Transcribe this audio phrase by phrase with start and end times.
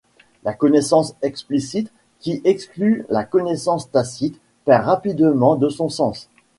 [0.43, 1.91] La connaissance explicite
[2.21, 6.27] qui exclut la connaissance tacite perd rapidement de son sens.